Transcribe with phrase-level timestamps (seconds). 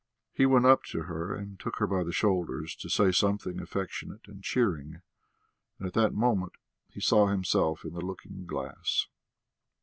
[0.33, 4.27] He went up to her and took her by the shoulders to say something affectionate
[4.27, 5.03] and cheering,
[5.77, 6.53] and at that moment
[6.89, 9.05] he saw himself in the looking glass.